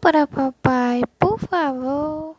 para 0.00 0.26
papai, 0.26 1.02
por 1.18 1.38
favor. 1.38 2.36